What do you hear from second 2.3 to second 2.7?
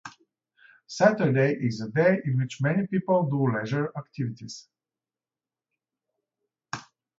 which